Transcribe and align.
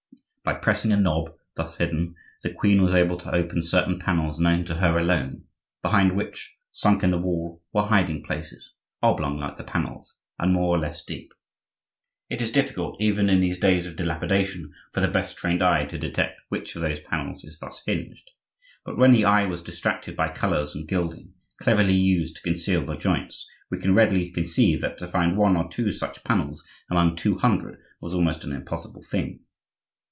By 0.43 0.55
pressing 0.55 0.91
a 0.91 0.97
knob 0.97 1.35
thus 1.55 1.77
hidden, 1.77 2.15
the 2.41 2.51
queen 2.51 2.81
was 2.81 2.95
able 2.95 3.15
to 3.19 3.31
open 3.33 3.61
certain 3.61 3.99
panels 3.99 4.39
known 4.39 4.65
to 4.65 4.73
her 4.73 4.97
alone, 4.97 5.43
behind 5.83 6.15
which, 6.15 6.57
sunk 6.71 7.03
in 7.03 7.11
the 7.11 7.19
wall, 7.21 7.61
were 7.71 7.83
hiding 7.85 8.23
places, 8.23 8.73
oblong 9.03 9.37
like 9.37 9.57
the 9.57 9.63
panels, 9.63 10.19
and 10.39 10.51
more 10.51 10.75
or 10.75 10.79
less 10.79 11.05
deep. 11.05 11.31
It 12.27 12.41
is 12.41 12.51
difficult, 12.51 12.97
even 12.99 13.29
in 13.29 13.39
these 13.39 13.59
days 13.59 13.85
of 13.85 13.95
dilapidation, 13.95 14.73
for 14.91 14.99
the 14.99 15.07
best 15.07 15.37
trained 15.37 15.61
eye 15.61 15.85
to 15.85 15.99
detect 15.99 16.41
which 16.49 16.75
of 16.75 16.81
those 16.81 16.99
panels 16.99 17.43
is 17.43 17.59
thus 17.59 17.83
hinged; 17.85 18.31
but 18.83 18.97
when 18.97 19.11
the 19.11 19.25
eye 19.25 19.45
was 19.45 19.61
distracted 19.61 20.15
by 20.15 20.29
colors 20.29 20.73
and 20.73 20.87
gilding, 20.87 21.33
cleverly 21.61 21.93
used 21.93 22.37
to 22.37 22.41
conceal 22.41 22.83
the 22.83 22.97
joints, 22.97 23.47
we 23.69 23.77
can 23.77 23.93
readily 23.93 24.31
conceive 24.31 24.81
that 24.81 24.97
to 24.97 25.05
find 25.07 25.37
one 25.37 25.55
or 25.55 25.69
two 25.69 25.91
such 25.91 26.23
panels 26.23 26.65
among 26.89 27.15
two 27.15 27.37
hundred 27.37 27.79
was 28.01 28.15
almost 28.15 28.43
an 28.43 28.51
impossible 28.51 29.03
thing. 29.03 29.41